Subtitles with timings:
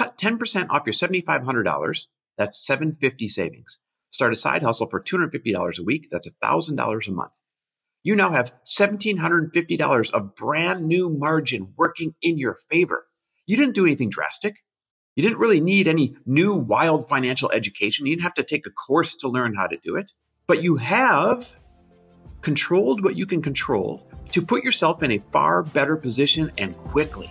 [0.00, 2.06] Cut 10% off your $7,500.
[2.38, 3.78] That's 750 savings.
[4.08, 6.06] Start a side hustle for $250 a week.
[6.10, 7.32] That's $1,000 a month.
[8.02, 13.08] You now have $1,750 of brand new margin working in your favor.
[13.44, 14.64] You didn't do anything drastic.
[15.16, 18.06] You didn't really need any new wild financial education.
[18.06, 20.12] You didn't have to take a course to learn how to do it.
[20.46, 21.54] But you have
[22.40, 27.30] controlled what you can control to put yourself in a far better position and quickly.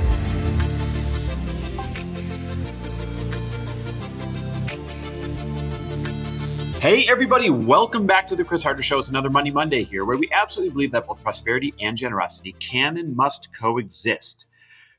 [6.81, 8.97] Hey, everybody, welcome back to the Chris Harder Show.
[8.97, 12.97] It's another Money Monday here, where we absolutely believe that both prosperity and generosity can
[12.97, 14.45] and must coexist.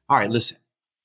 [0.09, 0.59] All right, listen,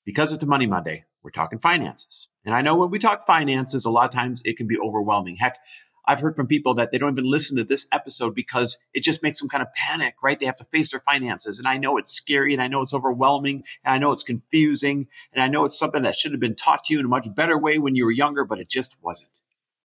[0.04, 2.28] because it's a Money Monday, we're talking finances.
[2.44, 5.34] And I know when we talk finances, a lot of times it can be overwhelming.
[5.34, 5.58] Heck,
[6.06, 9.20] I've heard from people that they don't even listen to this episode because it just
[9.20, 10.38] makes them kind of panic, right?
[10.38, 11.58] They have to face their finances.
[11.58, 15.08] And I know it's scary and I know it's overwhelming and I know it's confusing
[15.32, 17.26] and I know it's something that should have been taught to you in a much
[17.34, 19.32] better way when you were younger, but it just wasn't.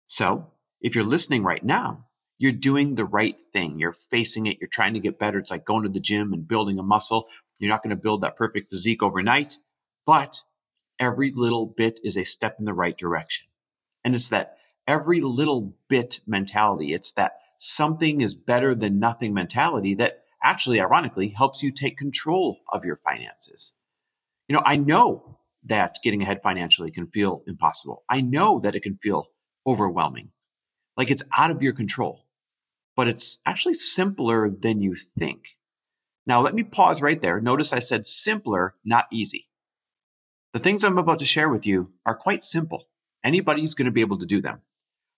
[0.07, 0.47] So
[0.87, 2.06] if you're listening right now,
[2.39, 3.81] you're doing the right thing.
[3.81, 4.59] You're facing it.
[4.61, 5.41] You're trying to get better.
[5.41, 7.27] It's like going to the gym and building a muscle.
[7.59, 9.59] You're not going to build that perfect physique overnight,
[10.07, 10.45] but
[11.01, 13.48] every little bit is a step in the right direction.
[14.05, 16.95] And it's that every little bit mentality.
[16.95, 22.58] It's that something is better than nothing mentality that actually, ironically, helps you take control
[22.73, 23.73] of your finances.
[24.46, 28.05] You know, I know that getting ahead financially can feel impossible.
[28.08, 29.27] I know that it can feel
[29.67, 30.30] overwhelming,
[30.96, 32.24] like it's out of your control,
[32.96, 35.57] but it's actually simpler than you think.
[36.27, 37.40] Now, let me pause right there.
[37.40, 39.48] Notice I said simpler, not easy.
[40.52, 42.89] The things I'm about to share with you are quite simple.
[43.23, 44.62] Anybody's going to be able to do them.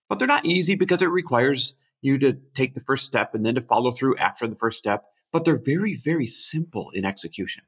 [0.07, 3.55] But they're not easy because it requires you to take the first step and then
[3.55, 5.05] to follow through after the first step.
[5.31, 7.63] But they're very, very simple in execution.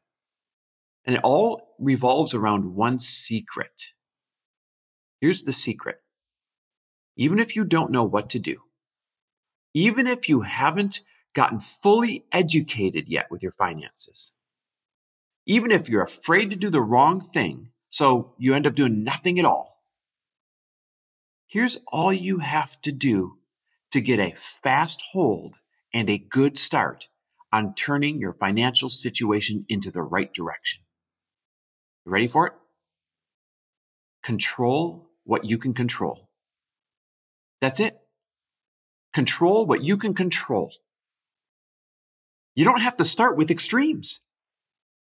[1.06, 3.94] And it all revolves around one secret.
[5.20, 5.98] Here's the secret.
[7.22, 8.58] Even if you don't know what to do,
[9.76, 11.02] even if you haven't
[11.36, 14.34] gotten fully educated yet with your finances,
[15.46, 19.38] even if you're afraid to do the wrong thing, so you end up doing nothing
[19.38, 19.84] at all,
[21.46, 23.38] here's all you have to do
[23.92, 25.54] to get a fast hold
[25.94, 27.08] and a good start
[27.54, 30.82] on turning your financial situation into the right direction.
[32.04, 32.54] You ready for it?
[34.24, 36.31] Control what you can control.
[37.62, 37.98] That's it.
[39.14, 40.72] Control what you can control.
[42.56, 44.20] You don't have to start with extremes.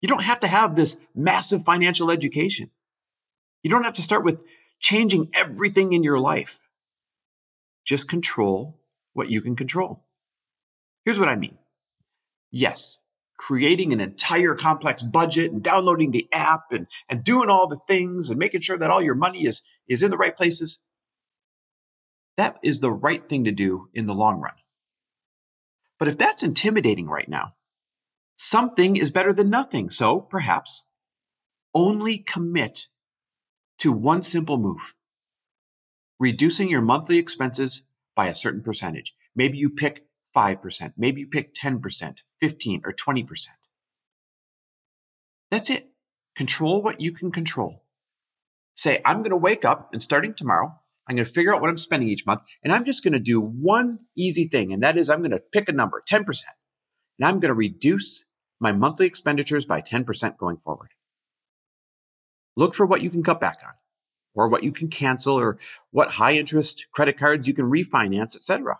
[0.01, 2.69] You don't have to have this massive financial education.
[3.63, 4.43] You don't have to start with
[4.79, 6.59] changing everything in your life.
[7.85, 8.79] Just control
[9.13, 10.03] what you can control.
[11.05, 11.57] Here's what I mean.
[12.51, 12.99] Yes,
[13.37, 18.29] creating an entire complex budget and downloading the app and, and doing all the things
[18.29, 20.79] and making sure that all your money is, is in the right places.
[22.37, 24.53] That is the right thing to do in the long run.
[25.99, 27.53] But if that's intimidating right now,
[28.35, 29.89] Something is better than nothing.
[29.89, 30.85] So perhaps
[31.73, 32.87] only commit
[33.79, 34.95] to one simple move
[36.19, 37.81] reducing your monthly expenses
[38.15, 39.13] by a certain percentage.
[39.35, 40.05] Maybe you pick
[40.35, 43.47] 5%, maybe you pick 10%, 15 or 20%.
[45.51, 45.89] That's it.
[46.35, 47.83] Control what you can control.
[48.75, 51.69] Say, I'm going to wake up and starting tomorrow, I'm going to figure out what
[51.69, 54.71] I'm spending each month and I'm just going to do one easy thing.
[54.73, 56.25] And that is I'm going to pick a number, 10%
[57.19, 58.23] and I'm going to reduce
[58.59, 60.89] my monthly expenditures by 10% going forward.
[62.55, 63.73] Look for what you can cut back on
[64.35, 65.59] or what you can cancel or
[65.91, 68.77] what high interest credit cards you can refinance, etc.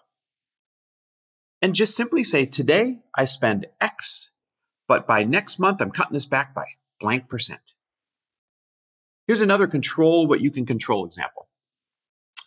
[1.62, 4.30] And just simply say, today I spend X,
[4.88, 6.66] but by next month I'm cutting this back by
[7.00, 7.74] blank percent.
[9.28, 11.43] Here's another control what you can control example.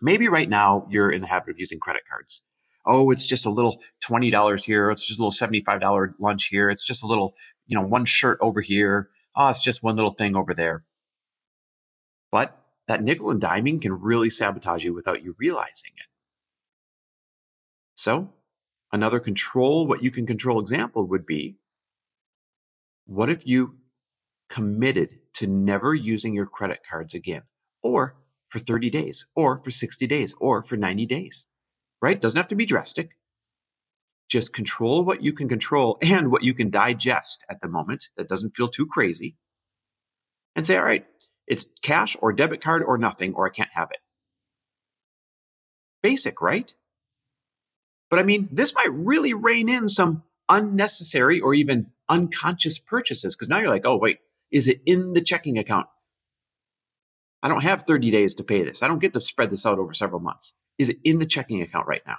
[0.00, 2.42] Maybe right now you're in the habit of using credit cards
[2.86, 4.90] oh, it's just a little $20 here.
[4.90, 6.70] It's just a little $75 lunch here.
[6.70, 7.34] It's just a little,
[7.66, 9.10] you know, one shirt over here.
[9.36, 10.84] oh, it's just one little thing over there.
[12.30, 12.56] But
[12.86, 16.06] that nickel and diming can really sabotage you without you realizing it.
[17.96, 18.32] So,
[18.92, 21.56] another control what you can control example would be
[23.06, 23.76] what if you
[24.48, 27.42] committed to never using your credit cards again,
[27.82, 28.16] or
[28.48, 31.44] for 30 days, or for 60 days, or for 90 days?
[32.00, 32.20] Right?
[32.20, 33.10] Doesn't have to be drastic.
[34.28, 38.28] Just control what you can control and what you can digest at the moment that
[38.28, 39.36] doesn't feel too crazy.
[40.54, 41.04] And say, all right,
[41.46, 44.00] it's cash or debit card or nothing, or I can't have it.
[46.02, 46.72] Basic, right?
[48.10, 53.48] But I mean, this might really rein in some unnecessary or even unconscious purchases because
[53.48, 54.18] now you're like, oh, wait,
[54.50, 55.86] is it in the checking account?
[57.46, 58.82] I don't have 30 days to pay this.
[58.82, 60.52] I don't get to spread this out over several months.
[60.78, 62.16] Is it in the checking account right now?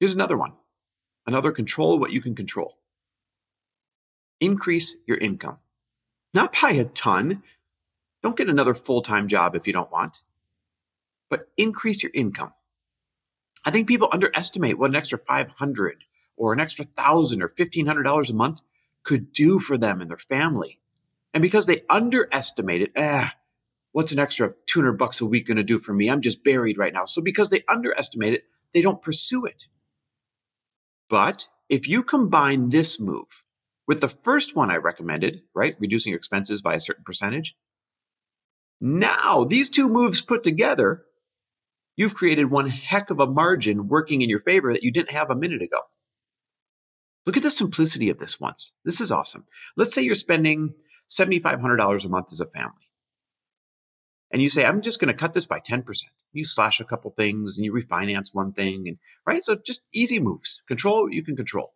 [0.00, 0.54] Here's another one.
[1.24, 2.76] Another control what you can control.
[4.40, 5.58] Increase your income.
[6.34, 7.44] Not by a ton.
[8.20, 10.18] Don't get another full time job if you don't want,
[11.30, 12.52] but increase your income.
[13.64, 16.02] I think people underestimate what an extra 500
[16.36, 18.60] or an extra thousand or $1,500 a month
[19.04, 20.80] could do for them and their family.
[21.34, 23.28] And because they underestimate it, eh,
[23.92, 26.10] what's an extra 200 bucks a week going to do for me?
[26.10, 27.04] I'm just buried right now.
[27.06, 29.64] So because they underestimate it, they don't pursue it.
[31.08, 33.26] But if you combine this move
[33.86, 35.76] with the first one I recommended, right?
[35.78, 37.56] Reducing expenses by a certain percentage.
[38.80, 41.04] Now, these two moves put together,
[41.96, 45.30] you've created one heck of a margin working in your favor that you didn't have
[45.30, 45.80] a minute ago.
[47.26, 48.72] Look at the simplicity of this once.
[48.84, 49.44] This is awesome.
[49.76, 50.74] Let's say you're spending
[51.12, 52.88] $7,500 a month as a family.
[54.30, 55.84] And you say, I'm just going to cut this by 10%.
[56.32, 59.44] You slash a couple things and you refinance one thing and right.
[59.44, 60.62] So just easy moves.
[60.66, 61.74] Control what you can control.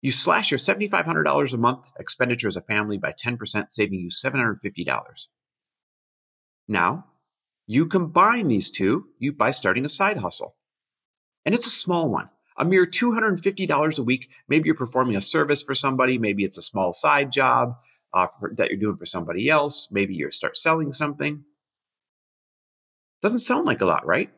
[0.00, 5.26] You slash your $7,500 a month expenditure as a family by 10%, saving you $750.
[6.68, 7.06] Now,
[7.66, 10.54] you combine these two you, by starting a side hustle.
[11.44, 14.28] And it's a small one, a mere $250 a week.
[14.48, 16.18] Maybe you're performing a service for somebody.
[16.18, 17.76] Maybe it's a small side job
[18.12, 19.88] uh, for, that you're doing for somebody else.
[19.90, 21.44] Maybe you start selling something.
[23.22, 24.30] Doesn't sound like a lot, right?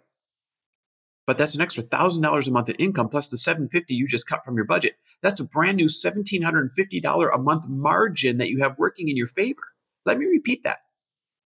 [1.31, 4.27] but that's an extra thousand dollars a month in income plus the 750 you just
[4.27, 4.97] cut from your budget.
[5.23, 9.63] That's a brand new $1,750 a month margin that you have working in your favor.
[10.05, 10.79] Let me repeat that.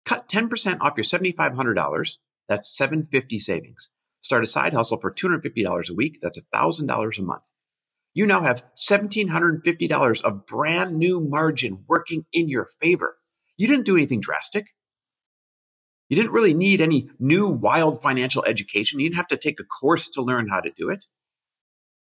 [0.04, 2.18] Cut 10% off your $7,500.
[2.48, 3.88] That's 750 savings.
[4.24, 6.16] Start a side hustle for $250 a week.
[6.22, 7.42] That's $1,000 a month.
[8.14, 13.18] You now have $1,750 of brand new margin working in your favor.
[13.58, 14.68] You didn't do anything drastic.
[16.08, 18.98] You didn't really need any new wild financial education.
[18.98, 21.04] You didn't have to take a course to learn how to do it.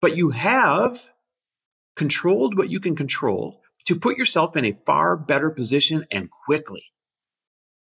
[0.02, 1.08] But you have
[1.96, 6.84] controlled what you can control to put yourself in a far better position and quickly.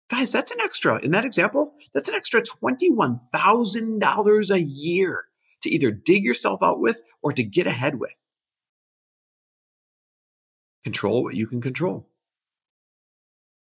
[0.09, 5.25] Guys, that's an extra, in that example, that's an extra $21,000 a year
[5.61, 8.15] to either dig yourself out with or to get ahead with.
[10.83, 12.07] Control what you can control.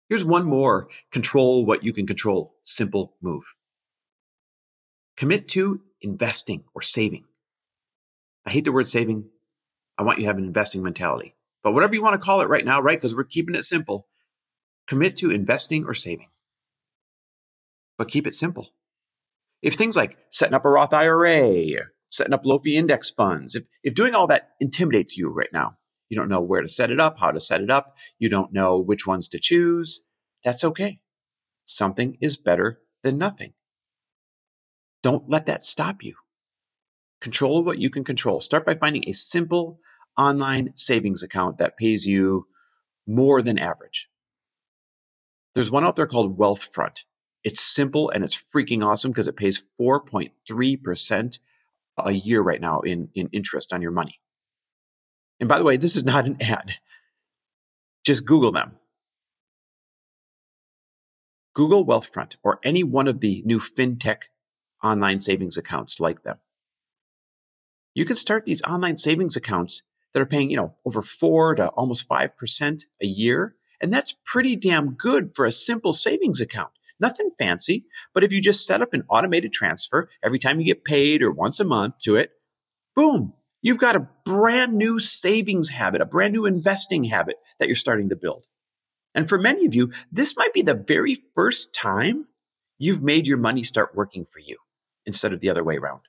[0.09, 3.43] Here's one more control what you can control simple move.
[5.17, 7.25] Commit to investing or saving.
[8.45, 9.25] I hate the word saving.
[9.99, 11.35] I want you to have an investing mentality.
[11.65, 12.97] But whatever you want to call it right now, right?
[12.97, 14.07] Because we're keeping it simple.
[14.87, 16.29] Commit to investing or saving.
[17.99, 18.69] But keep it simple.
[19.63, 21.67] If things like setting up a Roth IRA,
[22.11, 25.77] setting up low fee index funds, if, if doing all that intimidates you right now,
[26.09, 27.97] you don't know where to set it up, how to set it up.
[28.19, 30.01] You don't know which ones to choose.
[30.45, 31.01] That's okay.
[31.65, 33.55] Something is better than nothing.
[35.03, 36.15] Don't let that stop you.
[37.21, 38.41] Control what you can control.
[38.41, 39.81] Start by finding a simple
[40.17, 42.47] online savings account that pays you
[43.07, 44.09] more than average.
[45.55, 47.01] There's one out there called Wealthfront.
[47.47, 51.39] It's simple and it's freaking awesome because it pays 4.3%
[51.97, 54.19] a year right now in, in interest on your money.
[55.39, 56.73] And by the way, this is not an ad.
[58.05, 58.73] Just Google them.
[61.55, 64.23] Google Wealthfront or any one of the new fintech
[64.83, 66.39] online savings accounts like them.
[67.95, 69.83] You can start these online savings accounts
[70.15, 73.55] that are paying, you know, over four to almost 5% a year.
[73.81, 76.73] And that's pretty damn good for a simple savings account.
[76.99, 77.85] Nothing fancy,
[78.15, 81.31] but if you just set up an automated transfer every time you get paid or
[81.31, 82.31] once a month to it,
[82.95, 83.35] boom,
[83.67, 88.11] You've got a brand new savings habit, a brand new investing habit that you're starting
[88.11, 88.47] to build.
[89.13, 92.27] And for many of you, this might be the very first time
[92.79, 94.59] you've made your money start working for you
[95.05, 96.03] instead of the other way around.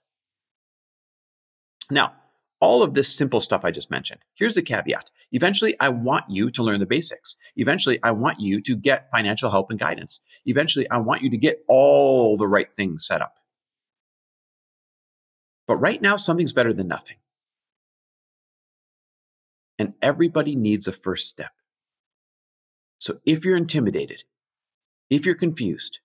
[1.90, 2.14] Now,
[2.60, 4.20] all of this simple stuff I just mentioned.
[4.36, 5.12] Here's the caveat.
[5.32, 7.36] Eventually, I want you to learn the basics.
[7.56, 10.22] Eventually, I want you to get financial help and guidance.
[10.46, 13.36] Eventually, I want you to get all the right things set up.
[15.68, 17.18] But right now, something's better than nothing.
[19.80, 21.52] And everybody needs a first step.
[23.00, 24.24] So if you're intimidated,
[25.10, 26.00] if you're confused,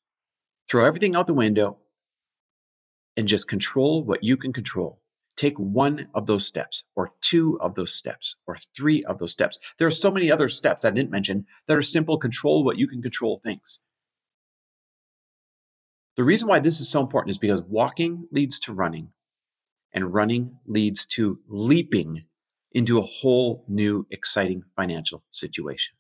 [0.69, 1.79] throw everything out the window
[3.17, 5.02] and just control what you can control.
[5.37, 9.59] Take one of those steps, or two of those steps, or three of those steps.
[9.79, 12.87] There are so many other steps I didn't mention that are simple control what you
[12.87, 13.81] can control things.
[16.17, 19.13] The reason why this is so important is because walking leads to running,
[19.95, 22.25] and running leads to leaping
[22.73, 25.95] into a whole new exciting financial situation.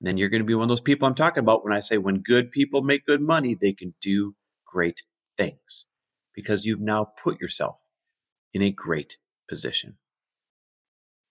[0.00, 1.80] And then you're going to be one of those people I'm talking about when I
[1.80, 5.02] say when good people make good money, they can do great
[5.36, 5.86] things
[6.34, 7.76] because you've now put yourself
[8.54, 9.96] in a great position.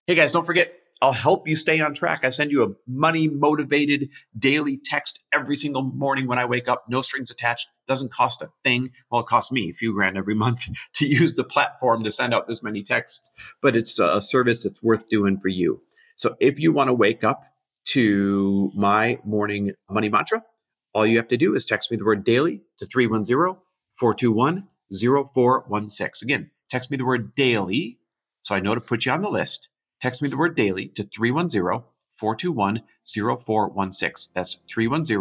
[0.06, 0.72] Hey guys, don't forget,
[1.02, 2.24] I'll help you stay on track.
[2.24, 6.84] I send you a money motivated daily text every single morning when I wake up,
[6.88, 8.90] no strings attached, doesn't cost a thing.
[9.10, 12.34] Well, it costs me a few grand every month to use the platform to send
[12.34, 13.30] out this many texts,
[13.62, 15.80] but it's a service that's worth doing for you.
[16.16, 17.44] So if you want to wake up
[17.84, 20.44] to my morning money mantra,
[20.92, 23.56] all you have to do is text me the word daily to 310
[23.94, 26.26] 421 0416.
[26.26, 27.98] Again, text me the word daily
[28.42, 29.68] so I know to put you on the list.
[30.00, 31.82] Text me the word daily to 310
[32.16, 34.32] 421 0416.
[34.34, 35.16] That's 310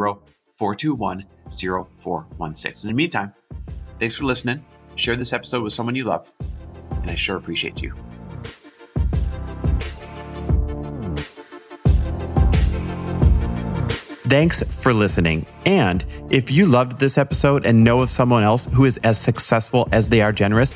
[0.53, 2.89] 421 0416.
[2.89, 3.33] In the meantime,
[3.99, 4.63] thanks for listening.
[4.95, 6.31] Share this episode with someone you love,
[6.91, 7.93] and I sure appreciate you.
[14.29, 15.47] Thanks for listening.
[15.65, 19.89] And if you loved this episode and know of someone else who is as successful
[19.91, 20.75] as they are generous,